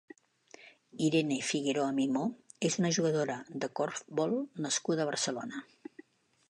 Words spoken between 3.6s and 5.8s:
de corfbol nascuda a Barcelona.